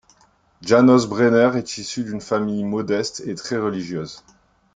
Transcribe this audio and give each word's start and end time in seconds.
Janos 0.63 1.05
Brenner 1.05 1.55
est 1.59 1.77
issu 1.77 2.03
d'une 2.03 2.21
famille 2.21 2.63
modeste 2.63 3.21
et 3.27 3.35
très 3.35 3.57
religieuse. 3.57 4.23